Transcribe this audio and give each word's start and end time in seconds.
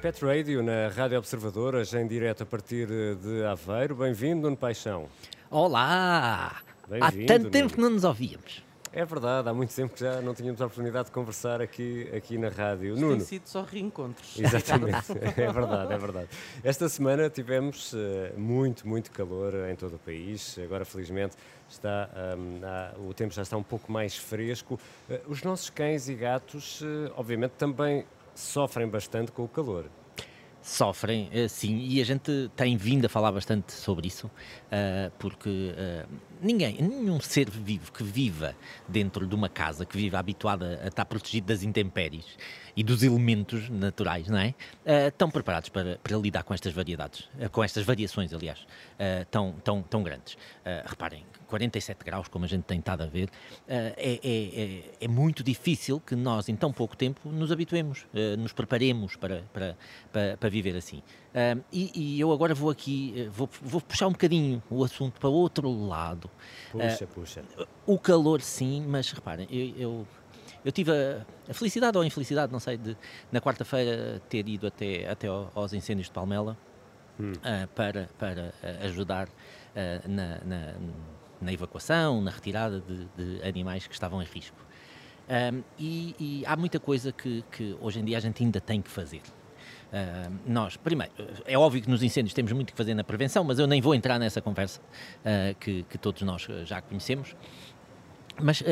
Pet 0.00 0.24
Radio 0.24 0.62
na 0.64 0.88
Rádio 0.88 1.16
Observadora, 1.16 1.84
já 1.84 2.00
em 2.00 2.08
direto 2.08 2.42
a 2.42 2.46
partir 2.46 2.88
de 2.88 3.44
Aveiro. 3.44 3.94
Bem-vindo, 3.94 4.42
Nuno 4.42 4.56
Paixão. 4.56 5.08
Olá! 5.48 6.60
Há 7.00 7.12
tanto 7.26 7.50
tempo 7.50 7.72
que 7.72 7.80
não 7.80 7.90
nos 7.90 8.02
ouvíamos. 8.02 8.64
É 8.94 9.06
verdade, 9.06 9.48
há 9.48 9.54
muito 9.54 9.74
tempo 9.74 9.94
que 9.94 10.00
já 10.00 10.20
não 10.20 10.34
tínhamos 10.34 10.60
a 10.60 10.66
oportunidade 10.66 11.06
de 11.06 11.12
conversar 11.12 11.62
aqui, 11.62 12.10
aqui 12.14 12.36
na 12.36 12.50
rádio. 12.50 12.94
Nuno. 12.94 13.16
Tem 13.16 13.24
sido 13.24 13.46
só 13.46 13.62
reencontros. 13.62 14.38
Exatamente, 14.38 15.12
é 15.12 15.50
verdade, 15.50 15.94
é 15.94 15.98
verdade. 15.98 16.28
Esta 16.62 16.90
semana 16.90 17.30
tivemos 17.30 17.94
uh, 17.94 18.38
muito, 18.38 18.86
muito 18.86 19.10
calor 19.10 19.54
em 19.70 19.74
todo 19.76 19.96
o 19.96 19.98
país. 19.98 20.58
Agora, 20.62 20.84
felizmente, 20.84 21.36
está, 21.70 22.10
um, 22.36 22.60
há, 22.62 22.92
o 22.98 23.14
tempo 23.14 23.32
já 23.32 23.40
está 23.40 23.56
um 23.56 23.62
pouco 23.62 23.90
mais 23.90 24.14
fresco. 24.14 24.78
Uh, 25.08 25.20
os 25.26 25.42
nossos 25.42 25.70
cães 25.70 26.10
e 26.10 26.14
gatos, 26.14 26.82
uh, 26.82 27.14
obviamente, 27.16 27.52
também 27.52 28.04
sofrem 28.34 28.86
bastante 28.86 29.32
com 29.32 29.42
o 29.42 29.48
calor. 29.48 29.86
Sofrem, 30.62 31.28
sim, 31.48 31.78
e 31.88 32.00
a 32.00 32.04
gente 32.04 32.48
tem 32.54 32.76
vindo 32.76 33.04
a 33.06 33.08
falar 33.08 33.32
bastante 33.32 33.72
sobre 33.72 34.06
isso, 34.06 34.30
porque 35.18 35.74
ninguém, 36.40 36.76
nenhum 36.80 37.20
ser 37.20 37.50
vivo 37.50 37.90
que 37.90 38.04
viva 38.04 38.54
dentro 38.88 39.26
de 39.26 39.34
uma 39.34 39.48
casa, 39.48 39.84
que 39.84 39.96
viva 39.96 40.18
habituado 40.18 40.64
a, 40.64 40.86
estar 40.86 41.04
protegido 41.04 41.48
das 41.48 41.62
intempéries 41.62 42.24
e 42.76 42.82
dos 42.82 43.02
elementos 43.02 43.68
naturais, 43.68 44.28
não 44.28 44.38
é? 44.38 44.54
Estão 45.08 45.30
preparados 45.30 45.68
para, 45.68 45.98
para 46.02 46.16
lidar 46.16 46.42
com 46.42 46.54
estas 46.54 46.72
variedades, 46.72 47.28
com 47.50 47.62
estas 47.62 47.84
variações, 47.84 48.32
aliás, 48.32 48.64
tão, 49.30 49.54
tão, 49.64 49.82
tão 49.82 50.02
grandes. 50.02 50.36
reparem, 50.86 51.24
47 51.52 52.02
graus, 52.02 52.28
como 52.28 52.46
a 52.46 52.48
gente 52.48 52.62
tem 52.62 52.78
estado 52.78 53.02
a 53.02 53.06
ver, 53.06 53.28
é, 53.68 53.94
é, 53.98 54.20
é, 54.24 54.82
é, 55.02 55.08
muito 55.08 55.44
difícil 55.44 56.00
que 56.00 56.16
nós, 56.16 56.48
em 56.48 56.56
tão 56.56 56.72
pouco 56.72 56.96
tempo, 56.96 57.28
nos 57.28 57.52
habituemos, 57.52 58.06
nos 58.38 58.54
preparemos 58.54 59.16
para, 59.16 59.42
para, 59.52 59.76
para 60.38 60.48
viver 60.52 60.76
assim. 60.76 61.02
E, 61.72 61.90
e, 61.94 62.20
eu 62.20 62.30
agora 62.30 62.54
vou 62.54 62.70
aqui, 62.70 63.28
vou, 63.32 63.48
vou 63.60 63.80
puxar 63.80 64.06
um 64.06 64.12
bocadinho 64.12 64.62
o 64.70 64.84
assunto 64.84 65.18
para 65.18 65.28
outro 65.28 65.70
lado. 65.86 66.30
Puxa, 66.70 67.06
puxa. 67.06 67.44
O 67.86 67.98
calor, 67.98 68.40
sim, 68.40 68.84
mas 68.86 69.10
reparem, 69.10 69.48
eu, 69.50 69.74
eu 69.76 70.06
eu 70.64 70.70
tive 70.70 70.92
a, 70.92 71.26
a, 71.48 71.54
felicidade 71.54 71.96
ou 71.96 72.02
a 72.02 72.06
infelicidade, 72.06 72.52
não 72.52 72.60
sei, 72.60 72.76
de 72.76 72.96
na 73.30 73.40
quarta-feira 73.40 74.22
ter 74.28 74.48
ido 74.48 74.66
até, 74.66 75.08
até 75.08 75.26
aos 75.26 75.72
incêndios 75.72 76.06
de 76.06 76.12
Palmela 76.12 76.56
hum. 77.18 77.32
uh, 77.32 77.68
para, 77.68 78.08
para 78.18 78.54
ajudar 78.82 79.28
uh, 79.28 80.08
na, 80.08 80.38
na, 80.44 80.74
na, 81.40 81.52
evacuação, 81.52 82.20
na 82.20 82.30
retirada 82.30 82.80
de, 82.80 83.06
de, 83.16 83.42
animais 83.46 83.86
que 83.86 83.94
estavam 83.94 84.22
em 84.22 84.26
risco. 84.26 84.56
Um, 85.28 85.62
e, 85.78 86.14
e, 86.18 86.46
há 86.46 86.56
muita 86.56 86.78
coisa 86.78 87.12
que, 87.12 87.44
que, 87.50 87.76
hoje 87.80 88.00
em 88.00 88.04
dia 88.04 88.18
a 88.18 88.20
gente 88.20 88.42
ainda 88.42 88.60
tem 88.60 88.82
que 88.82 88.90
fazer. 88.90 89.22
Uh, 89.92 90.32
nós, 90.46 90.76
primeiro, 90.78 91.12
é 91.44 91.58
óbvio 91.58 91.82
que 91.82 91.90
nos 91.90 92.02
incêndios 92.02 92.32
temos 92.32 92.50
muito 92.52 92.72
que 92.72 92.76
fazer 92.76 92.94
na 92.94 93.04
prevenção, 93.04 93.44
mas 93.44 93.58
eu 93.58 93.66
nem 93.66 93.78
vou 93.78 93.94
entrar 93.94 94.18
nessa 94.18 94.40
conversa 94.40 94.80
uh, 94.80 95.54
que, 95.60 95.82
que, 95.82 95.98
todos 95.98 96.22
nós 96.22 96.48
já 96.64 96.80
conhecemos. 96.80 97.36
Mas 98.40 98.60
uh, 98.60 98.64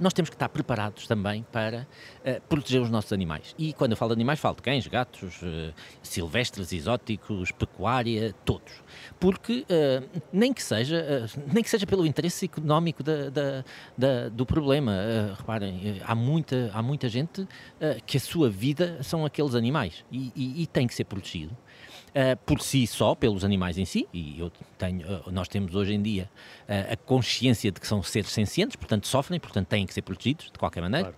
nós 0.00 0.12
temos 0.12 0.28
que 0.28 0.36
estar 0.36 0.48
preparados 0.48 1.06
também 1.06 1.44
para 1.52 1.86
uh, 2.24 2.40
proteger 2.48 2.80
os 2.80 2.90
nossos 2.90 3.12
animais. 3.12 3.54
E 3.58 3.72
quando 3.72 3.92
eu 3.92 3.96
falo 3.96 4.10
de 4.10 4.18
animais, 4.18 4.38
falo 4.38 4.56
de 4.56 4.62
cães, 4.62 4.86
gatos, 4.86 5.42
uh, 5.42 5.72
silvestres, 6.02 6.72
exóticos, 6.72 7.50
pecuária, 7.52 8.34
todos. 8.44 8.72
Porque 9.18 9.64
nem, 10.32 10.52
que 10.52 10.62
seja, 10.62 11.26
nem 11.52 11.62
que 11.62 11.70
seja 11.70 11.86
pelo 11.86 12.06
interesse 12.06 12.44
económico 12.44 13.02
da, 13.02 13.30
da, 13.30 13.64
da, 13.96 14.28
do 14.28 14.44
problema. 14.44 14.92
reparem, 15.36 16.00
há 16.04 16.14
muita, 16.14 16.70
há 16.72 16.82
muita 16.82 17.08
gente 17.08 17.46
que 18.06 18.16
a 18.16 18.20
sua 18.20 18.48
vida 18.50 19.02
são 19.02 19.24
aqueles 19.24 19.54
animais 19.54 20.04
e, 20.10 20.32
e, 20.34 20.62
e 20.62 20.66
tem 20.66 20.86
que 20.86 20.94
ser 20.94 21.04
protegido 21.04 21.56
uh, 22.16 22.36
por 22.44 22.60
si 22.62 22.86
só, 22.86 23.14
pelos 23.14 23.44
animais 23.44 23.76
em 23.76 23.84
si, 23.84 24.08
e 24.12 24.40
eu 24.40 24.50
tenho, 24.78 25.06
uh, 25.06 25.30
nós 25.30 25.48
temos 25.48 25.74
hoje 25.74 25.92
em 25.92 26.00
dia 26.00 26.28
uh, 26.62 26.92
a 26.94 26.96
consciência 26.96 27.70
de 27.70 27.78
que 27.78 27.86
são 27.86 28.02
seres 28.02 28.30
sencientes, 28.30 28.74
portanto 28.76 29.06
sofrem, 29.06 29.38
portanto 29.38 29.66
têm 29.68 29.86
que 29.86 29.92
ser 29.92 30.02
protegidos 30.02 30.46
de 30.46 30.58
qualquer 30.58 30.80
maneira. 30.80 31.14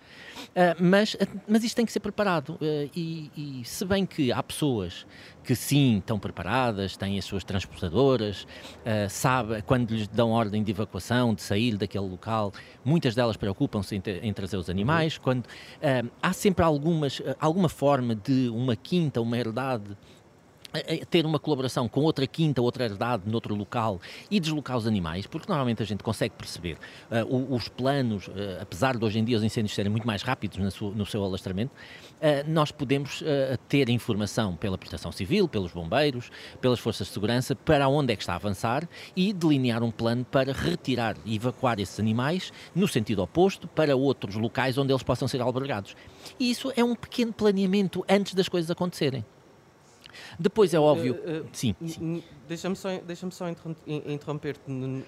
Claro. 0.55 0.77
mas, 0.81 1.17
mas 1.47 1.63
isto 1.63 1.77
tem 1.77 1.87
que 1.87 1.93
ser 1.93 2.01
preparado. 2.01 2.59
E, 2.95 3.31
e, 3.37 3.65
se 3.65 3.85
bem 3.85 4.05
que 4.05 4.33
há 4.33 4.43
pessoas 4.43 5.07
que 5.45 5.55
sim 5.55 5.99
estão 5.99 6.19
preparadas, 6.19 6.97
têm 6.97 7.19
as 7.19 7.25
suas 7.25 7.45
transportadoras, 7.45 8.43
uh, 8.43 9.09
sabe 9.09 9.63
quando 9.63 9.93
lhes 9.93 10.09
dão 10.09 10.31
ordem 10.31 10.63
de 10.63 10.71
evacuação, 10.71 11.35
de 11.35 11.43
sair 11.43 11.77
daquele 11.77 12.07
local, 12.07 12.53
muitas 12.85 13.15
delas 13.15 13.37
preocupam-se 13.37 13.97
em, 13.97 14.03
em, 14.23 14.33
trazer 14.33 14.57
os 14.57 14.69
animais. 14.69 15.17
Uhum. 15.17 15.23
Quando 15.23 15.45
há 16.23 16.33
sempre 16.33 16.65
algumas, 16.65 17.23
alguma 17.39 17.69
forma 17.69 18.15
de 18.15 18.49
uma 18.49 18.75
quinta, 18.77 19.21
uma 19.21 19.37
herdade 19.39 19.97
ter 21.11 21.25
uma 21.25 21.39
colaboração 21.39 21.89
com 21.89 22.01
outra 22.01 22.27
quinta, 22.27 22.61
outra 22.61 22.85
herdade, 22.85 23.23
noutro 23.27 23.55
local 23.55 24.01
e 24.31 24.39
deslocar 24.39 24.77
os 24.77 24.87
animais, 24.87 25.27
porque 25.27 25.49
normalmente 25.49 25.83
a 25.83 25.87
gente 25.87 26.03
consegue 26.03 26.35
perceber 26.37 26.77
uh, 27.11 27.55
os 27.55 27.69
planos, 27.69 28.29
uh, 28.29 28.33
apesar 28.61 28.97
de 28.97 29.05
hoje 29.05 29.19
em 29.19 29.25
dia 29.25 29.37
os 29.37 29.43
incêndios 29.43 29.75
serem 29.75 29.91
muito 29.91 30.07
mais 30.07 30.23
rápidos 30.23 30.59
no, 30.59 30.91
no 30.91 31.07
seu 31.07 31.25
alastramento, 31.25 31.73
uh, 31.73 32.51
nós 32.51 32.71
podemos 32.71 33.23
ter 33.69 33.89
informação 33.89 34.57
pela 34.57 34.77
Proteção 34.77 35.11
Civil, 35.13 35.49
pelos 35.49 35.73
bombeiros, 35.73 36.31
pelas 36.61 36.79
forças 36.79 37.07
de 37.07 37.13
segurança, 37.13 37.55
para 37.55 37.89
onde 37.89 38.13
é 38.13 38.17
que 38.17 38.23
está 38.23 38.35
a 38.35 38.37
avançar 38.37 38.89
e 39.17 39.33
delinear 39.33 39.83
um 39.83 39.91
plano 39.91 40.25
para 40.25 40.53
retirar 40.53 41.17
e 41.25 41.37
evacuar 41.37 41.81
esses 41.81 41.99
animais 41.99 42.53
no 42.75 42.87
sentido 42.87 43.23
oposto 43.23 43.67
para 43.69 43.97
outros 43.97 44.37
locais 44.37 44.79
onde 44.79 44.93
eles 44.93 45.03
possam 45.03 45.27
ser 45.27 45.41
albergados. 45.41 45.97
E 46.39 46.51
isso 46.51 46.73
é 46.77 46.85
um 46.85 46.95
pequeno 46.95 47.33
planeamento 47.33 48.05
antes 48.09 48.35
das 48.35 48.49
coisas 48.49 48.71
acontecerem. 48.71 49.25
Depois 50.39 50.75
é 50.75 50.79
óbvio. 50.79 51.15
Uh, 51.15 51.43
uh, 51.43 51.47
sim. 51.53 51.75
sim. 51.87 52.23
Deixa-me 52.49 52.77
só, 52.77 52.89
deixa 53.07 53.31
só 53.31 53.47
interromper-te. 53.87 54.61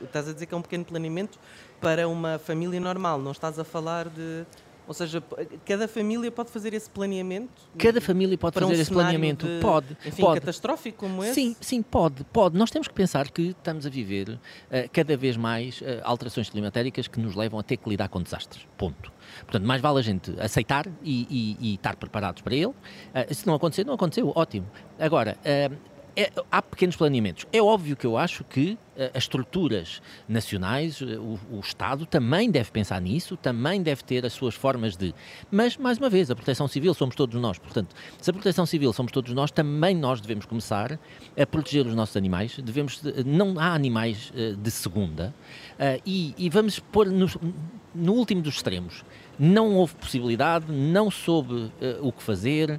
Estás 0.02 0.28
a 0.28 0.32
dizer 0.32 0.46
que 0.46 0.54
é 0.54 0.56
um 0.56 0.62
pequeno 0.62 0.84
planeamento 0.84 1.38
para 1.80 2.06
uma 2.06 2.38
família 2.38 2.78
normal, 2.78 3.18
não 3.18 3.32
estás 3.32 3.58
a 3.58 3.64
falar 3.64 4.08
de. 4.08 4.44
Ou 4.90 4.94
seja, 4.94 5.22
cada 5.64 5.86
família 5.86 6.32
pode 6.32 6.50
fazer 6.50 6.74
esse 6.74 6.90
planeamento? 6.90 7.62
Cada 7.78 8.00
família 8.00 8.36
pode 8.36 8.54
fazer 8.54 8.66
um 8.66 8.72
esse 8.72 8.90
planeamento. 8.90 9.46
De, 9.46 9.60
pode. 9.60 9.96
Enfim, 10.04 10.20
pode. 10.20 10.40
catastrófico 10.40 10.98
como 10.98 11.22
esse? 11.22 11.34
Sim, 11.34 11.56
sim, 11.60 11.80
pode, 11.80 12.24
pode. 12.24 12.58
Nós 12.58 12.72
temos 12.72 12.88
que 12.88 12.94
pensar 12.94 13.30
que 13.30 13.50
estamos 13.50 13.86
a 13.86 13.88
viver 13.88 14.30
uh, 14.30 14.38
cada 14.92 15.16
vez 15.16 15.36
mais 15.36 15.80
uh, 15.80 15.84
alterações 16.02 16.50
climatéricas 16.50 17.06
que 17.06 17.20
nos 17.20 17.36
levam 17.36 17.60
a 17.60 17.62
ter 17.62 17.76
que 17.76 17.88
lidar 17.88 18.08
com 18.08 18.20
desastres. 18.20 18.66
Ponto. 18.76 19.12
Portanto, 19.42 19.64
mais 19.64 19.80
vale 19.80 20.00
a 20.00 20.02
gente 20.02 20.34
aceitar 20.40 20.88
e, 21.04 21.24
e, 21.30 21.70
e 21.70 21.74
estar 21.76 21.94
preparados 21.94 22.42
para 22.42 22.56
ele. 22.56 22.66
Uh, 22.66 22.74
se 23.32 23.46
não 23.46 23.54
acontecer, 23.54 23.86
não 23.86 23.94
aconteceu, 23.94 24.32
ótimo. 24.34 24.66
Agora, 24.98 25.38
é, 26.16 26.30
há 26.50 26.60
pequenos 26.62 26.96
planeamentos. 26.96 27.46
É 27.52 27.62
óbvio 27.62 27.96
que 27.96 28.06
eu 28.06 28.16
acho 28.16 28.44
que 28.44 28.72
uh, 28.96 29.10
as 29.14 29.24
estruturas 29.24 30.02
nacionais, 30.28 31.00
o, 31.00 31.38
o, 31.50 31.60
Estado 31.60 32.06
também 32.06 32.50
deve 32.50 32.70
pensar 32.70 33.00
nisso, 33.00 33.36
também 33.36 33.82
deve 33.82 34.02
ter 34.02 34.24
as 34.24 34.32
suas 34.32 34.54
formas 34.54 34.96
de. 34.96 35.14
Mas, 35.50 35.76
mais 35.76 35.98
uma 35.98 36.10
vez, 36.10 36.30
a 36.30 36.34
proteção 36.34 36.66
civil 36.68 36.94
somos 36.94 37.14
todos 37.14 37.40
nós. 37.40 37.58
Portanto, 37.58 37.94
se 38.20 38.30
a 38.30 38.32
proteção 38.32 38.66
civil 38.66 38.92
somos 38.92 39.12
todos 39.12 39.32
nós, 39.32 39.50
também 39.50 39.94
nós 39.94 40.20
devemos 40.20 40.46
começar 40.46 40.98
a 41.38 41.46
proteger 41.46 41.86
os 41.86 41.94
nossos 41.94 42.16
animais. 42.16 42.58
Devemos, 42.58 43.02
não 43.24 43.58
há 43.58 43.72
animais 43.74 44.30
uh, 44.30 44.56
de 44.56 44.70
segunda 44.70 45.34
e, 46.04 46.34
e, 46.36 46.50
vamos 46.50 46.78
pôr 46.78 47.06
no, 47.06 48.12
último 48.12 48.42
dos 48.42 48.56
extremos 48.56 49.04
não 49.38 49.74
houve 49.76 49.94
possibilidade, 49.94 50.70
não 50.70 51.10
soube 51.10 51.72
o 52.02 52.12
que 52.12 52.22
fazer, 52.22 52.78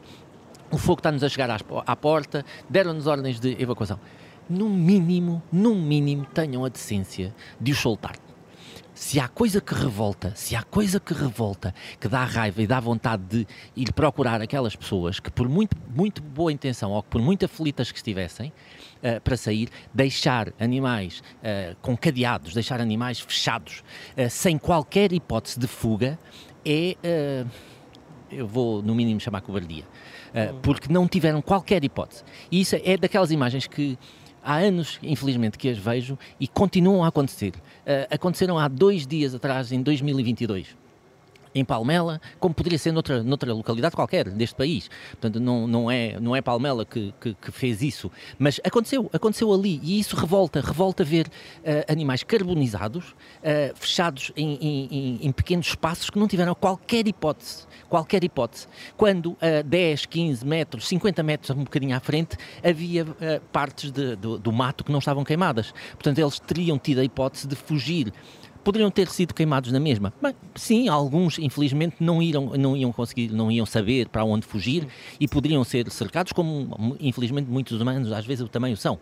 o 0.71 0.77
fogo 0.77 0.99
está-nos 0.99 1.23
a 1.23 1.29
chegar 1.29 1.49
às, 1.49 1.61
à 1.85 1.95
porta, 1.95 2.45
deram-nos 2.69 3.07
ordens 3.07 3.39
de 3.39 3.61
evacuação. 3.61 3.99
No 4.49 4.69
mínimo, 4.69 5.41
no 5.51 5.75
mínimo, 5.75 6.25
tenham 6.25 6.65
a 6.65 6.69
decência 6.69 7.33
de 7.59 7.71
os 7.71 7.79
soltar. 7.79 8.15
Se 8.93 9.19
há 9.19 9.27
coisa 9.27 9.59
que 9.59 9.73
revolta, 9.73 10.33
se 10.35 10.55
há 10.55 10.61
coisa 10.61 10.99
que 10.99 11.13
revolta, 11.13 11.73
que 11.99 12.07
dá 12.07 12.23
raiva 12.23 12.61
e 12.61 12.67
dá 12.67 12.79
vontade 12.79 13.23
de 13.23 13.47
ir 13.75 13.91
procurar 13.93 14.41
aquelas 14.41 14.75
pessoas 14.75 15.19
que, 15.19 15.31
por 15.31 15.49
muito, 15.49 15.75
muito 15.95 16.21
boa 16.21 16.51
intenção 16.51 16.91
ou 16.91 17.01
que 17.01 17.09
por 17.09 17.21
muito 17.21 17.45
aflitas 17.45 17.91
que 17.91 17.97
estivessem 17.97 18.53
uh, 19.01 19.19
para 19.21 19.37
sair, 19.37 19.69
deixar 19.93 20.53
animais 20.59 21.23
uh, 21.37 21.75
com 21.81 21.97
cadeados, 21.97 22.53
deixar 22.53 22.79
animais 22.79 23.19
fechados, 23.19 23.83
uh, 24.15 24.29
sem 24.29 24.57
qualquer 24.57 25.11
hipótese 25.13 25.59
de 25.59 25.67
fuga, 25.67 26.19
é, 26.63 26.95
eu 28.29 28.45
vou 28.45 28.83
no 28.83 28.93
mínimo 28.93 29.19
chamar 29.19 29.41
cobardia, 29.41 29.83
uh, 30.33 30.53
porque 30.61 30.91
não 30.91 31.07
tiveram 31.07 31.41
qualquer 31.41 31.83
hipótese. 31.83 32.23
E 32.51 32.61
isso 32.61 32.75
é 32.83 32.97
daquelas 32.97 33.31
imagens 33.31 33.67
que 33.67 33.97
há 34.43 34.57
anos, 34.57 34.99
infelizmente, 35.03 35.57
que 35.57 35.69
as 35.69 35.77
vejo 35.77 36.17
e 36.39 36.47
continuam 36.47 37.03
a 37.03 37.07
acontecer. 37.07 37.53
Uh, 37.55 38.07
aconteceram 38.09 38.57
há 38.57 38.67
dois 38.67 39.05
dias 39.05 39.35
atrás, 39.35 39.71
em 39.71 39.81
2022. 39.81 40.80
Em 41.53 41.63
Palmela, 41.65 42.21
como 42.39 42.53
poderia 42.53 42.79
ser 42.79 42.91
noutra, 42.91 43.23
noutra 43.23 43.53
localidade 43.53 43.95
qualquer 43.95 44.29
deste 44.29 44.55
país. 44.55 44.89
Portanto, 45.11 45.39
não, 45.39 45.67
não, 45.67 45.91
é, 45.91 46.19
não 46.19 46.35
é 46.35 46.41
Palmela 46.41 46.85
que, 46.85 47.13
que, 47.19 47.33
que 47.33 47.51
fez 47.51 47.81
isso, 47.81 48.11
mas 48.39 48.59
aconteceu, 48.63 49.09
aconteceu 49.13 49.53
ali 49.53 49.79
e 49.83 49.99
isso 49.99 50.15
revolta, 50.15 50.61
revolta 50.61 51.03
ver 51.03 51.27
uh, 51.27 51.91
animais 51.91 52.23
carbonizados, 52.23 53.09
uh, 53.09 53.75
fechados 53.75 54.31
em, 54.35 54.55
em, 54.61 55.19
em, 55.21 55.31
pequenos 55.31 55.67
espaços 55.67 56.09
que 56.09 56.19
não 56.19 56.27
tiveram 56.27 56.55
qualquer 56.55 57.07
hipótese, 57.07 57.65
qualquer 57.89 58.23
hipótese. 58.23 58.67
Quando 58.95 59.37
a 59.41 59.61
uh, 59.61 59.63
10, 59.63 60.05
15 60.05 60.45
metros, 60.45 60.87
50 60.87 61.23
metros 61.23 61.57
um 61.57 61.63
bocadinho 61.63 61.95
à 61.95 61.99
frente, 61.99 62.37
havia 62.63 63.03
uh, 63.03 63.41
partes 63.51 63.91
de, 63.91 64.15
do, 64.15 64.37
do 64.37 64.51
mato 64.51 64.83
que 64.83 64.91
não 64.91 64.99
estavam 64.99 65.23
queimadas. 65.23 65.73
Portanto, 65.91 66.19
eles 66.19 66.39
teriam 66.39 66.77
tido 66.79 66.99
a 66.99 67.03
hipótese 67.03 67.47
de 67.47 67.55
fugir 67.55 68.13
poderiam 68.63 68.89
ter 68.91 69.07
sido 69.07 69.33
queimados 69.33 69.71
na 69.71 69.79
mesma. 69.79 70.13
Bem, 70.21 70.33
sim, 70.55 70.87
alguns, 70.87 71.39
infelizmente, 71.39 71.97
não, 71.99 72.21
iam, 72.21 72.51
não 72.57 72.75
iam 72.75 72.91
conseguir, 72.91 73.29
não 73.31 73.51
iam 73.51 73.65
saber 73.65 74.09
para 74.09 74.23
onde 74.23 74.45
fugir 74.45 74.87
e 75.19 75.27
poderiam 75.27 75.63
ser 75.63 75.89
cercados, 75.91 76.31
como 76.31 76.95
infelizmente 76.99 77.49
muitos 77.49 77.79
humanos 77.79 78.11
às 78.11 78.25
vezes 78.25 78.47
também 78.49 78.73
o 78.73 78.77
são. 78.77 78.99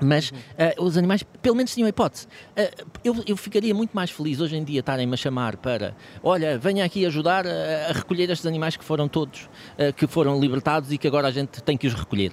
Mas 0.00 0.30
uh, 0.30 0.84
os 0.84 0.96
animais, 0.96 1.22
pelo 1.40 1.54
menos, 1.54 1.72
tinham 1.72 1.86
a 1.86 1.88
hipótese. 1.88 2.26
Uh, 2.26 2.86
eu, 3.04 3.24
eu, 3.26 3.36
ficaria 3.36 3.74
muito 3.74 3.92
mais 3.92 4.10
feliz 4.10 4.40
hoje 4.40 4.56
em 4.56 4.64
dia 4.64 4.80
estarem-me 4.80 5.14
a 5.14 5.16
chamar 5.16 5.56
para, 5.56 5.96
olha, 6.22 6.58
venha 6.58 6.84
aqui 6.84 7.06
ajudar 7.06 7.46
a, 7.46 7.90
a 7.90 7.92
recolher 7.92 8.28
estes 8.30 8.46
animais 8.46 8.76
que 8.76 8.84
foram 8.84 9.08
todos, 9.08 9.48
uh, 9.78 9.92
que 9.96 10.06
foram 10.06 10.38
libertados 10.40 10.92
e 10.92 10.98
que 10.98 11.06
agora 11.06 11.28
a 11.28 11.30
gente 11.30 11.62
tem 11.62 11.76
que 11.76 11.86
os 11.86 11.94
recolher 11.94 12.32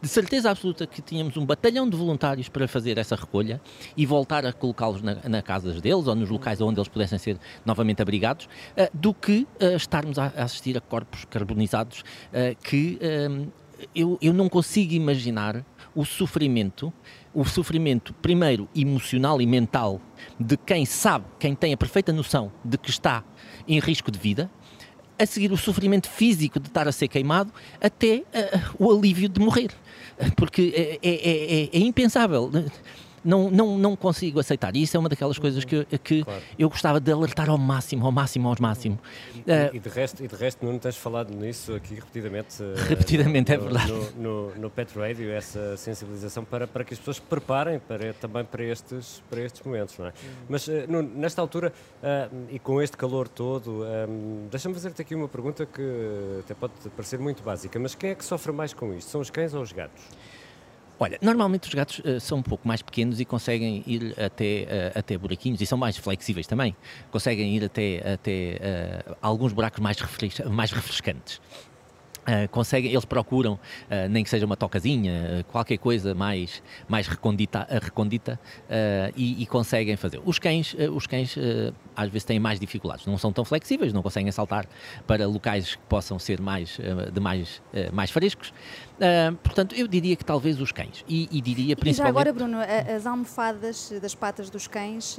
de 0.00 0.08
certeza 0.08 0.50
absoluta 0.50 0.86
que 0.86 1.02
tínhamos 1.02 1.36
um 1.36 1.44
batalhão 1.44 1.88
de 1.88 1.96
voluntários 1.96 2.48
para 2.48 2.68
fazer 2.68 2.98
essa 2.98 3.16
recolha 3.16 3.60
e 3.96 4.06
voltar 4.06 4.46
a 4.46 4.52
colocá-los 4.52 5.02
na, 5.02 5.16
na 5.28 5.42
casa 5.42 5.72
deles 5.80 6.06
ou 6.06 6.14
nos 6.14 6.30
locais 6.30 6.60
onde 6.60 6.78
eles 6.78 6.88
pudessem 6.88 7.18
ser 7.18 7.36
novamente 7.64 8.00
abrigados, 8.00 8.46
uh, 8.46 8.88
do 8.94 9.12
que 9.12 9.46
uh, 9.60 9.76
estarmos 9.76 10.18
a, 10.18 10.26
assistir 10.36 10.76
a 10.76 10.80
corpos 10.80 11.24
carbonizados 11.24 12.00
uh, 12.00 12.56
que 12.62 12.98
eu, 13.94 14.18
eu 14.22 14.32
não 14.32 14.48
consigo 14.48 14.94
imaginar 14.94 15.64
o 15.94 16.04
sofrimento, 16.04 16.92
o 17.34 17.44
sofrimento 17.44 18.12
primeiro 18.14 18.68
emocional 18.74 19.40
e 19.40 19.46
mental 19.46 20.00
de 20.38 20.56
quem 20.56 20.84
sabe, 20.86 21.26
quem 21.38 21.54
tem 21.54 21.72
a 21.72 21.76
perfeita 21.76 22.12
noção 22.12 22.52
de 22.64 22.78
que 22.78 22.90
está 22.90 23.24
em 23.66 23.78
risco 23.78 24.10
de 24.10 24.18
vida, 24.18 24.50
a 25.18 25.26
seguir 25.26 25.52
o 25.52 25.56
sofrimento 25.56 26.08
físico 26.08 26.60
de 26.60 26.68
estar 26.68 26.86
a 26.86 26.92
ser 26.92 27.08
queimado, 27.08 27.52
até 27.80 28.16
uh, 28.16 28.74
o 28.78 28.90
alívio 28.90 29.28
de 29.28 29.40
morrer. 29.40 29.70
Porque 30.36 30.72
é, 30.74 31.08
é, 31.08 31.14
é, 31.14 31.68
é 31.72 31.78
impensável 31.78 32.50
não, 33.26 33.50
não, 33.50 33.76
não 33.76 33.96
consigo 33.96 34.38
aceitar. 34.38 34.74
E 34.76 34.82
isso 34.82 34.96
é 34.96 35.00
uma 35.00 35.08
daquelas 35.08 35.38
coisas 35.38 35.64
que, 35.64 35.84
que 35.98 36.22
claro. 36.24 36.42
eu 36.58 36.68
gostava 36.70 37.00
de 37.00 37.10
alertar 37.10 37.50
ao 37.50 37.58
máximo, 37.58 38.06
ao 38.06 38.12
máximo, 38.12 38.48
ao 38.48 38.56
máximo. 38.58 38.98
E, 39.34 39.40
uh, 39.40 39.74
e, 39.74 39.78
de, 39.80 39.88
resto, 39.88 40.24
e 40.24 40.28
de 40.28 40.36
resto, 40.36 40.64
não 40.64 40.78
tens 40.78 40.96
falado 40.96 41.34
nisso 41.34 41.74
aqui 41.74 41.94
repetidamente. 41.94 42.62
Uh, 42.62 42.74
repetidamente, 42.88 43.52
é 43.52 43.56
no, 43.56 43.64
é 43.64 43.66
verdade. 43.68 43.92
No, 43.92 44.10
no, 44.16 44.54
no, 44.54 44.70
Pet 44.70 44.96
Radio, 44.96 45.30
essa 45.32 45.76
sensibilização 45.76 46.44
para, 46.44 46.66
para 46.66 46.84
que 46.84 46.94
as 46.94 46.98
pessoas 46.98 47.16
se 47.16 47.22
preparem 47.22 47.78
para, 47.80 48.14
também 48.14 48.44
para 48.44 48.62
estes, 48.62 49.22
para 49.28 49.40
estes 49.42 49.60
momentos, 49.62 49.98
não 49.98 50.06
é? 50.06 50.12
Mas 50.48 50.68
uh, 50.68 50.72
no, 50.88 51.02
nesta 51.02 51.40
altura, 51.40 51.72
e 52.50 52.58
com 52.58 52.80
este 52.80 52.96
calor 52.96 53.26
todo, 53.26 53.84
um, 54.08 54.46
deixa-me 54.50 54.74
fazer-te 54.74 55.02
aqui 55.02 55.14
uma 55.14 55.28
pergunta 55.28 55.66
que 55.66 55.82
até 56.40 56.54
pode 56.54 56.72
parecer 56.94 57.18
muito 57.18 57.42
básica, 57.42 57.78
mas 57.78 57.94
quem 57.94 58.10
é 58.10 58.14
que 58.14 58.24
sofre 58.24 58.52
mais 58.52 58.72
com 58.72 58.94
isto? 58.94 59.10
São 59.10 59.20
os 59.20 59.30
cães 59.30 59.54
ou 59.54 59.62
os 59.62 59.72
gatos? 59.72 60.02
Olha, 60.98 61.18
normalmente 61.20 61.68
os 61.68 61.74
gatos 61.74 61.98
uh, 61.98 62.18
são 62.18 62.38
um 62.38 62.42
pouco 62.42 62.66
mais 62.66 62.80
pequenos 62.80 63.20
e 63.20 63.24
conseguem 63.24 63.82
ir 63.86 64.14
até, 64.18 64.92
uh, 64.94 64.98
até 64.98 65.18
buraquinhos 65.18 65.60
e 65.60 65.66
são 65.66 65.76
mais 65.76 65.96
flexíveis 65.96 66.46
também. 66.46 66.74
Conseguem 67.10 67.54
ir 67.54 67.64
até, 67.64 68.14
até 68.14 69.04
uh, 69.10 69.16
alguns 69.20 69.52
buracos 69.52 69.80
mais, 69.80 69.98
refres 69.98 70.40
mais 70.50 70.70
refrescantes. 70.70 71.40
Uh, 72.26 72.48
conseguem, 72.48 72.90
eles 72.90 73.04
procuram, 73.04 73.52
uh, 73.52 74.08
nem 74.10 74.24
que 74.24 74.28
seja 74.28 74.44
uma 74.44 74.56
tocazinha, 74.56 75.12
uh, 75.12 75.44
qualquer 75.44 75.78
coisa 75.78 76.12
mais, 76.12 76.60
mais 76.88 77.06
recondita, 77.06 77.64
recondita 77.80 78.40
e, 79.16 79.42
e, 79.42 79.46
conseguem 79.46 79.96
fazer. 79.96 80.20
Os 80.24 80.38
cães, 80.38 80.74
os 80.92 81.06
cães 81.06 81.36
às 81.94 82.08
vezes 82.10 82.24
têm 82.24 82.40
mais 82.40 82.58
dificuldades, 82.58 83.06
não 83.06 83.16
são 83.16 83.32
tão 83.32 83.44
flexíveis, 83.44 83.92
não 83.92 84.02
conseguem 84.02 84.30
saltar 84.32 84.66
para 85.06 85.26
locais 85.26 85.76
que 85.76 85.82
possam 85.88 86.18
ser 86.18 86.40
mais, 86.40 86.78
de 87.12 87.20
mais, 87.20 87.62
mais 87.92 88.10
frescos. 88.10 88.52
portanto, 89.42 89.74
eu 89.74 89.86
diria 89.86 90.16
que 90.16 90.24
talvez 90.24 90.60
os 90.60 90.72
cães. 90.72 91.04
E, 91.08 91.28
e 91.30 91.40
diria 91.40 91.76
principalmente. 91.76 91.94
E 91.94 92.02
já 92.02 92.08
agora, 92.08 92.32
Bruno, 92.32 92.58
as 92.94 93.06
almofadas 93.06 93.92
das 94.02 94.14
patas 94.14 94.50
dos 94.50 94.66
cães, 94.66 95.16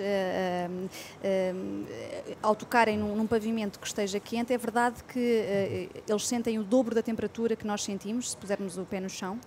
ao 2.44 2.56
tocarem 2.56 2.98
num, 2.98 3.15
num, 3.15 3.27
pavimento 3.27 3.80
que 3.80 3.88
esteja 3.88 4.19
quente, 4.19 4.54
é 4.54 4.57
verdade 4.57 5.04
que 5.06 5.89
eles 6.07 6.27
sentem 6.27 6.59
o 6.59 6.63
dobro 6.63 6.96
da 6.97 7.03
temperatura 7.03 7.55
que 7.55 7.65
nós 7.65 7.83
sentimos 7.83 8.31
se 8.31 8.38
pusermos 8.38 8.77
o 8.77 8.83
pé 8.83 8.99
no 8.99 9.09
chão? 9.09 9.39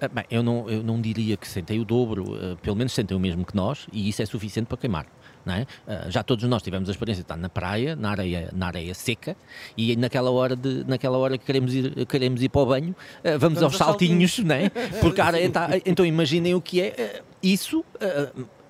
Ah, 0.00 0.08
bem, 0.08 0.24
eu 0.30 0.42
não, 0.42 0.70
eu 0.70 0.82
não 0.82 1.00
diria 1.00 1.36
que 1.36 1.48
sentem 1.48 1.80
o 1.80 1.84
dobro, 1.84 2.22
uh, 2.22 2.56
pelo 2.58 2.76
menos 2.76 2.92
sentem 2.92 3.16
o 3.16 3.20
mesmo 3.20 3.44
que 3.44 3.56
nós, 3.56 3.86
e 3.92 4.08
isso 4.08 4.22
é 4.22 4.26
suficiente 4.26 4.66
para 4.66 4.76
queimar. 4.76 5.06
É? 5.46 5.62
Uh, 5.62 6.10
já 6.10 6.22
todos 6.22 6.44
nós 6.44 6.62
tivemos 6.62 6.90
a 6.90 6.92
experiência 6.92 7.22
de 7.22 7.24
estar 7.24 7.36
na 7.36 7.48
praia, 7.48 7.96
na 7.96 8.10
areia, 8.10 8.50
na 8.54 8.66
areia 8.66 8.92
seca, 8.94 9.34
e 9.76 9.96
naquela 9.96 10.30
hora, 10.30 10.54
de, 10.54 10.84
naquela 10.86 11.16
hora 11.16 11.38
que 11.38 11.46
queremos 11.46 11.74
ir, 11.74 12.06
queremos 12.06 12.42
ir 12.42 12.50
para 12.50 12.60
o 12.60 12.66
banho, 12.66 12.94
vamos, 13.24 13.40
vamos, 13.40 13.62
aos 13.62 13.76
saltinhos, 13.76 14.36
saltinhos. 14.36 14.70
É? 14.94 15.00
porque 15.00 15.20
a 15.20 15.24
areia 15.24 15.46
está. 15.46 15.70
Então 15.86 16.04
imaginem 16.04 16.54
o 16.54 16.60
que 16.60 16.82
é 16.82 17.22
isso 17.42 17.82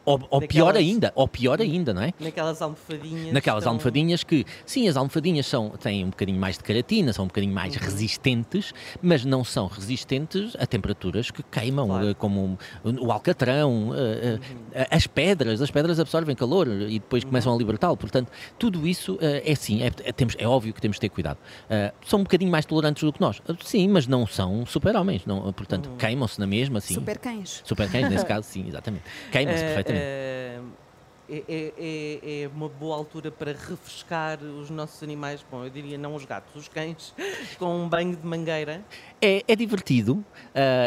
ou, 0.09 0.21
ou 0.31 0.41
pior 0.41 0.75
ainda, 0.75 1.13
ou 1.15 1.29
pior 1.29 1.61
ainda, 1.61 1.93
não 1.93 2.03
é? 2.03 2.13
Naquelas 2.19 2.63
almofadinhas. 2.63 3.33
Naquelas 3.33 3.63
estão... 3.63 3.73
almofadinhas 3.73 4.25
que, 4.25 4.45
sim, 4.65 4.89
as 4.89 4.97
almofadinhas 4.97 5.47
são, 5.47 5.71
têm 5.71 6.05
um 6.05 6.11
bocadinho 6.11 6.41
mais 6.41 6.57
de 6.57 6.65
queratina, 6.65 7.13
são 7.13 7.27
um 7.27 7.29
bocadinho 7.29 7.53
mais 7.53 7.75
uhum. 7.75 7.83
resistentes, 7.83 8.73
mas 9.03 9.25
não 9.25 9.45
são 9.45 9.67
resistentes 9.67 10.57
a 10.59 10.67
temperaturas 10.67 11.31
que 11.31 11.43
queimam, 11.43 11.89
claro. 11.89 12.09
Eh, 12.09 12.15
como 12.15 12.59
o 12.85 13.13
alcatrão, 13.13 13.93
eh, 13.95 13.99
eh, 14.23 14.81
uhum. 14.81 14.87
as 14.91 15.07
pedras, 15.07 15.61
as 15.61 15.71
pedras 15.71 16.01
absorvem 16.01 16.35
calor 16.35 16.69
e 16.69 16.99
depois 16.99 17.23
uhum. 17.23 17.31
começam 17.31 17.55
a 17.55 17.59
libertá-lo. 17.59 17.97
Portanto, 17.97 18.33
tudo 18.59 18.87
isso 18.87 19.19
é 19.21 19.55
sim, 19.55 19.83
é, 19.83 19.91
é, 20.05 20.13
temos, 20.13 20.37
é 20.39 20.47
óbvio 20.47 20.73
que 20.73 20.81
temos 20.81 20.97
de 20.97 21.03
ter 21.03 21.09
cuidado. 21.09 21.39
são 22.07 22.21
um 22.21 22.23
bocadinho 22.23 22.51
mais 22.51 22.65
tolerantes 22.65 23.03
do 23.03 23.13
que 23.13 23.21
nós, 23.21 23.43
sim, 23.63 23.89
mas 23.89 24.07
não 24.07 24.27
são 24.27 24.65
super-homens, 24.65 25.23
portanto, 25.55 25.91
uhum. 25.91 25.97
queimam-se 25.97 26.39
na 26.41 26.47
mesma, 26.47 26.81
sim. 26.81 26.95
Super-cães. 26.95 27.63
Super-cães, 27.65 28.09
nesse 28.09 28.25
caso, 28.27 28.47
sim, 28.47 28.67
exatamente. 28.69 29.05
Queimam-se 29.31 29.63
perfeitamente. 29.63 29.98
É, 29.99 30.61
é, 31.31 31.73
é, 31.79 32.43
é, 32.43 32.49
uma 32.49 32.69
boa 32.69 32.97
altura 32.97 33.31
para 33.31 33.53
refrescar 33.53 34.43
os 34.43 34.71
nossos 34.71 35.03
animais. 35.03 35.45
Bom, 35.51 35.63
eu 35.63 35.71
diria 35.71 35.99
não 35.99 36.15
os 36.15 36.25
gatos, 36.25 36.55
os 36.57 36.69
cães, 36.69 37.15
com 37.59 37.85
um 37.85 37.89
banho 37.89 38.17
de 38.17 38.27
mangueira. 38.27 38.83
É, 39.21 39.43
é 39.47 39.57
divertido, 39.57 40.13
uh, 40.13 40.25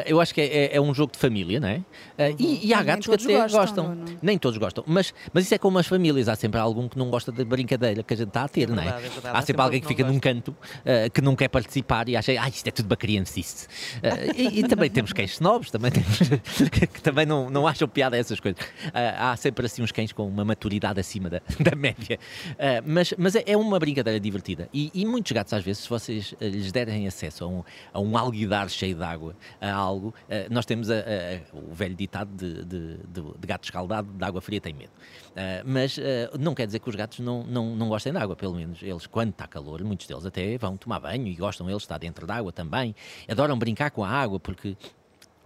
eu 0.06 0.20
acho 0.20 0.34
que 0.34 0.42
é, 0.42 0.46
é, 0.46 0.78
é, 0.78 0.82
um 0.82 0.94
jogo 0.94 1.12
de 1.12 1.20
família, 1.20 1.60
não 1.60 1.68
é? 1.68 1.76
Uh, 1.78 1.84
uhum. 2.20 2.36
e, 2.40 2.68
e, 2.68 2.74
há 2.74 2.82
gatos 2.82 3.06
que 3.06 3.14
até 3.14 3.42
gostam. 3.42 3.60
gostam. 3.60 3.88
Não, 3.90 3.96
não. 3.96 4.18
Nem 4.22 4.38
todos 4.38 4.58
gostam, 4.58 4.84
mas, 4.88 5.14
mas 5.34 5.44
isso 5.44 5.54
é 5.54 5.58
como 5.58 5.78
as 5.78 5.86
famílias, 5.86 6.30
há 6.30 6.36
sempre 6.36 6.60
algum 6.60 6.88
que 6.88 6.98
não 6.98 7.10
gosta 7.10 7.32
da 7.32 7.44
brincadeira 7.44 8.02
que 8.02 8.14
a 8.14 8.18
gente 8.18 8.30
está 8.30 8.44
a 8.44 8.48
ter, 8.48 8.70
não 8.70 8.82
é? 8.82 8.86
Verdade, 8.86 9.10
verdade. 9.10 9.28
Há, 9.36 9.40
há, 9.40 9.42
sempre, 9.42 9.62
alguém 9.62 9.82
que 9.82 9.88
fica 9.88 10.04
num 10.04 10.18
canto 10.18 10.50
uh, 10.52 11.12
que 11.14 11.22
não 11.22 11.36
quer 11.36 11.50
participar 11.50 12.08
e 12.08 12.16
acha, 12.16 12.32
ah, 12.32 12.48
isto 12.48 12.66
é 12.66 12.72
tudo 12.72 12.88
para 12.88 12.98
criancice. 12.98 13.68
E, 14.36 14.62
e, 14.62 14.64
também 14.68 14.90
temos 14.90 15.12
cães 15.12 15.34
snobs, 15.34 15.70
também 15.70 15.92
temos, 15.92 16.20
que 16.72 17.02
também 17.02 17.26
não, 17.26 17.50
não 17.50 17.68
acham 17.68 17.88
piada 17.88 18.16
a 18.16 18.20
essas 18.20 18.40
coisas. 18.40 18.62
há 18.94 19.36
sempre 19.36 19.66
assim 19.66 19.84
uns 19.84 19.92
cães 19.92 20.14
com 20.14 20.31
uma 20.32 20.46
maturidade 20.46 21.00
acima 21.00 21.30
da, 21.30 21.42
da 21.60 21.76
média. 21.76 22.18
mas 22.86 23.14
mas 23.18 23.36
é, 23.36 23.44
é, 23.46 23.58
uma 23.58 23.80
brincadeira 23.80 24.20
divertida. 24.20 24.70
E, 24.74 24.92
e, 24.94 25.06
muitos 25.06 25.32
gatos, 25.32 25.54
às 25.54 25.64
vezes, 25.64 25.84
se 25.84 25.90
vocês 25.90 26.34
lhes 26.42 26.72
derem 26.72 27.08
acesso 27.08 27.44
a 27.44 27.48
um, 27.48 27.64
a 27.94 28.00
um 28.00 28.18
alguidar 28.18 28.70
cheio 28.70 28.96
de 28.96 29.04
água 29.04 29.36
a 29.60 29.72
algo, 29.72 30.10
uh, 30.10 30.54
nós 30.54 30.66
temos 30.66 30.90
a, 30.90 30.96
a, 30.96 31.58
o 31.58 31.74
velho 31.74 31.96
ditado 31.96 32.30
de, 32.36 32.66
de, 32.66 32.98
de, 32.98 33.22
de, 33.40 33.48
gato 33.48 33.64
escaldado, 33.64 34.12
de 34.12 34.24
água 34.24 34.42
fria 34.42 34.60
tem 34.60 34.74
medo. 34.74 34.92
Uh, 35.32 35.64
mas 35.66 35.98
uh, 35.98 36.02
não 36.40 36.54
quer 36.54 36.66
dizer 36.66 36.80
que 36.80 36.90
os 36.90 36.96
gatos 36.96 37.20
não, 37.20 37.44
não, 37.44 37.76
não 37.76 37.90
gostem 37.90 38.12
de 38.12 38.18
água, 38.18 38.36
pelo 38.36 38.56
menos 38.56 38.82
eles, 38.82 39.08
quando 39.08 39.30
está 39.30 39.48
calor, 39.48 39.84
muitos 39.84 40.08
deles 40.08 40.26
até 40.26 40.58
vão 40.58 40.78
tomar 40.78 41.00
banho 41.00 41.28
e 41.28 41.36
gostam 41.36 41.70
eles 41.70 41.82
de 41.82 41.86
estar 41.86 41.98
dentro 41.98 42.26
da 42.26 42.36
água 42.36 42.52
também. 42.52 42.96
Adoram 43.28 43.58
brincar 43.58 43.92
com 43.92 44.04
a 44.04 44.10
água 44.10 44.40
porque 44.40 44.76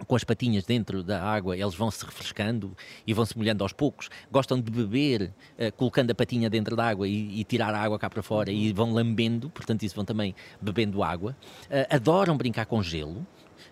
com 0.07 0.15
as 0.15 0.23
patinhas 0.23 0.65
dentro 0.65 1.01
da 1.03 1.23
água, 1.23 1.57
eles 1.57 1.73
vão 1.73 1.89
se 1.89 2.03
refrescando 2.05 2.75
e 3.07 3.13
vão 3.13 3.25
se 3.25 3.37
molhando 3.37 3.63
aos 3.63 3.71
poucos. 3.71 4.09
Gostam 4.31 4.59
de 4.59 4.69
beber, 4.69 5.33
uh, 5.57 5.71
colocando 5.75 6.11
a 6.11 6.15
patinha 6.15 6.49
dentro 6.49 6.75
da 6.75 6.87
água 6.87 7.07
e, 7.07 7.39
e, 7.39 7.43
tirar 7.43 7.73
a 7.73 7.79
água 7.79 7.97
cá 7.97 8.09
para 8.09 8.21
fora 8.21 8.51
e 8.51 8.73
vão 8.73 8.91
lambendo, 8.91 9.49
portanto, 9.49 9.83
isso 9.83 9.95
vão 9.95 10.05
também 10.05 10.35
bebendo 10.61 11.01
água. 11.03 11.35
Uh, 11.65 11.95
adoram 11.95 12.35
brincar 12.35 12.65
com 12.65 12.81
gelo. 12.83 13.25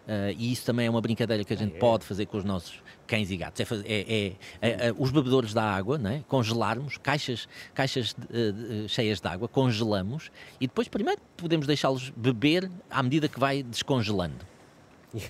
Uh, 0.05 0.35
e 0.37 0.51
isso 0.51 0.65
também 0.65 0.87
é 0.87 0.89
uma 0.89 0.99
brincadeira 0.99 1.45
que 1.45 1.53
a 1.53 1.55
gente 1.55 1.75
ah, 1.75 1.77
é. 1.77 1.79
pode 1.79 2.05
fazer 2.05 2.25
com 2.25 2.37
os 2.37 2.43
nossos 2.43 2.81
cães 3.07 3.31
e 3.31 3.37
gatos. 3.37 3.61
É, 3.61 3.65
fazer, 3.65 3.85
é, 3.87 4.33
é, 4.61 4.87
é 4.87 4.93
os 4.97 5.11
bebedores 5.11 5.53
da 5.53 5.63
água, 5.63 5.97
né? 5.97 6.25
congelarmos, 6.27 6.97
caixas, 6.97 7.47
caixas 7.73 8.13
cheias 8.89 9.21
de 9.21 9.27
água, 9.27 9.47
congelamos 9.47 10.29
e 10.59 10.67
depois 10.67 10.89
primeiro 10.89 11.21
podemos 11.37 11.65
deixá-los 11.65 12.09
beber 12.09 12.69
à 12.89 13.01
medida 13.01 13.29
que 13.29 13.39
vai 13.39 13.63
descongelando. 13.63 14.52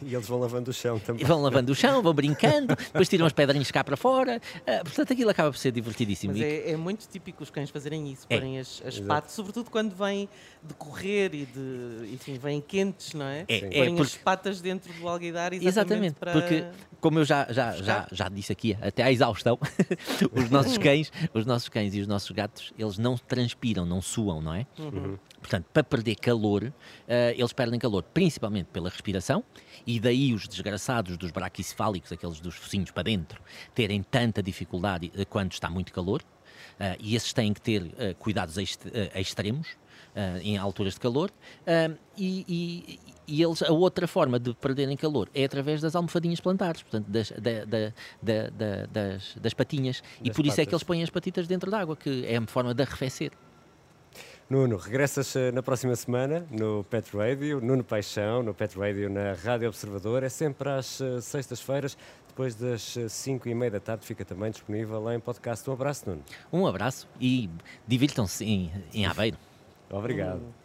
E 0.02 0.14
eles 0.14 0.28
vão 0.28 0.40
lavando 0.40 0.72
o 0.72 0.74
chão 0.74 0.98
também. 1.00 1.24
E 1.24 1.26
vão 1.26 1.42
lavando 1.42 1.72
o 1.72 1.76
chão, 1.76 2.02
vão 2.02 2.14
brincando, 2.14 2.76
depois 2.76 3.10
tiram 3.10 3.26
as 3.26 3.34
pedrinhas 3.34 3.70
cá 3.70 3.84
para 3.84 3.98
fora. 3.98 4.42
Uh, 4.62 4.84
portanto, 4.84 5.12
aquilo 5.14 5.30
acaba 5.30 5.52
por 5.52 5.58
ser 5.58 5.72
divertidíssimo. 5.72 6.34
Mas 6.34 6.42
é, 6.42 6.72
é, 6.72 6.78
muito 6.78 7.08
típico 7.08 7.44
os 7.44 7.50
cães 7.50 7.70
fazerem 7.70 8.12
isso, 8.12 8.26
É. 8.30 8.38
porem 8.38 8.60
as, 8.60 8.82
as 8.86 9.00
patas, 9.00 9.34
sobretudo 9.34 9.70
quando 9.70 9.94
vêm 9.96 10.30
de 10.64 10.74
correr 10.76 11.34
e 11.36 11.46
de. 11.46 12.14
Enfim, 12.14 12.38
vêm 12.38 12.62
quentes, 12.62 13.14
não 13.14 13.26
é? 13.26 13.46
É, 13.48 13.60
Sim. 13.60 13.66
é, 13.66 13.70
Porem 13.78 13.94
as 14.00 14.10
porque- 14.12 14.24
patas 14.24 14.62
dentro 14.62 14.94
do 14.94 15.08
alguidar 15.08 15.52
exatamente, 15.54 15.68
Exatamente, 15.68 16.16
para. 16.16 16.32
porque 16.32 16.66
como 17.02 17.20
eu 17.20 17.26
já, 17.26 17.46
já, 17.52 17.74
já, 17.74 18.08
já 18.12 18.30
disse 18.30 18.54
aqui, 18.54 18.78
até 18.82 19.04
à 19.04 19.12
exaustão, 19.12 19.60
os 20.32 20.50
nossos 20.50 20.78
cães, 20.78 21.12
os 21.34 21.46
nossos 21.46 21.68
cães 21.68 21.94
e 21.94 22.00
os 22.00 22.08
nossos 22.08 22.32
gatos, 22.32 22.72
eles 22.80 22.98
não 22.98 23.18
transpiram, 23.18 23.86
não 23.86 24.02
suam, 24.02 24.42
não 24.42 24.54
é? 24.54 24.66
Portanto, 25.42 25.66
para 25.74 25.84
perder 25.84 26.16
calor, 26.16 26.72
eh, 27.06 27.36
eles 27.38 27.52
perdem 27.52 27.78
calor 27.78 28.02
principalmente 28.14 28.68
pela 28.72 28.90
respiração, 28.90 29.44
e 29.86 30.00
daí 30.00 30.34
os 30.34 30.48
desgraçados 30.48 31.18
dos 31.18 31.32
braquicefálicos, 31.32 32.12
aqueles 32.12 32.40
dos 32.40 32.56
focinhos 32.56 32.92
para 32.92 33.04
dentro, 33.04 33.42
terem 33.74 34.02
tanta 34.04 34.42
dificuldade 34.44 35.12
eh, 35.16 35.26
quando 35.26 35.52
está 35.52 35.70
muito 35.70 35.92
calor, 35.94 36.22
eh, 36.80 36.96
e 37.00 37.16
esses 37.16 37.34
têm 37.34 37.54
que 37.54 37.62
ter 37.62 37.92
eh, 37.98 38.14
cuidados 38.18 38.58
ext- 38.58 38.86
extremos 39.16 39.68
em 40.44 40.58
alturas 40.60 40.94
de 40.94 41.00
calor, 41.00 41.32
e, 42.16 42.46
e- 42.48 43.00
e 43.28 43.42
eles, 43.42 43.64
a 43.64 43.72
outra 43.72 44.08
forma 44.08 44.40
de 44.40 44.54
perderem 44.54 44.96
calor 44.96 45.28
é 45.34 45.44
através 45.44 45.82
das 45.82 45.96
almofadinhas 45.96 46.40
plantares, 46.40 46.84
portanto, 46.84 47.08
das, 47.08 47.32
da- 47.32 47.66
da- 47.66 47.94
da- 48.22 48.50
da- 48.52 48.86
das, 48.92 49.36
das 49.42 49.54
patinhas, 49.56 50.04
e 50.22 50.28
Das 50.28 50.36
por 50.36 50.46
isso 50.46 50.54
é 50.62 50.66
que 50.66 50.72
patas. 50.72 50.74
eles 50.74 50.84
põem 50.84 51.02
as 51.02 51.10
patitas 51.10 51.48
dentro 51.48 51.72
d'água, 51.72 51.96
que 51.98 52.26
é 52.28 52.38
a 52.38 52.46
forma 52.46 52.76
de 52.76 52.84
arrefecer. 52.84 53.32
Nuno, 54.50 54.78
regressas 54.78 55.36
eh, 55.36 55.52
na 55.52 55.64
próxima 55.64 55.96
semana 55.96 56.46
no 56.52 56.84
Pet 56.84 57.16
Radio, 57.16 57.62
Nuno 57.62 57.84
Paixão, 57.84 58.44
no 58.44 58.54
Pet 58.54 58.78
Radio 58.78 59.10
na 59.10 59.34
Rádio 59.34 59.68
Observador. 59.68 60.22
É 60.22 60.30
sempre 60.30 60.70
às 60.70 61.00
eh, 61.00 61.22
sextas-feiras, 61.22 61.98
depois 62.28 62.54
das 62.54 62.98
5 63.08 63.48
e 63.48 63.56
meia 63.56 63.72
da 63.72 63.80
tarde, 63.80 64.06
fica 64.06 64.26
também 64.26 64.52
disponível 64.52 65.02
lá 65.02 65.16
em 65.16 65.20
podcast. 65.20 65.68
Um 65.70 65.74
abraço, 65.74 66.10
Nuno. 66.10 66.24
Um 66.52 66.68
abraço 66.68 67.08
e 67.20 67.50
divirtam-se 67.88 68.44
em, 68.44 68.72
em 68.94 69.06
Aveiro. 69.06 69.38
Obrigado. 69.90 70.42
Hum. 70.42 70.64